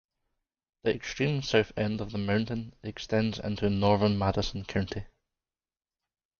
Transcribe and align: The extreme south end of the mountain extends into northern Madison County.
The 0.81 0.95
extreme 0.95 1.43
south 1.43 1.73
end 1.77 2.01
of 2.01 2.11
the 2.11 2.17
mountain 2.17 2.73
extends 2.81 3.37
into 3.37 3.69
northern 3.69 4.17
Madison 4.17 4.65
County. 4.65 5.03